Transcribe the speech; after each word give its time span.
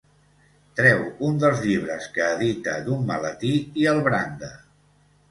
Treu 0.77 1.01
un 1.25 1.35
dels 1.43 1.59
llibres 1.65 2.07
que 2.15 2.23
edita 2.37 2.73
d'un 2.87 3.03
maletí 3.11 3.51
i 3.83 3.85
el 3.93 4.01
branda. 4.09 4.49